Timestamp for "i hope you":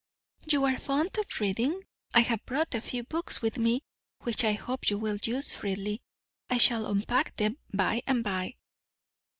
4.43-4.97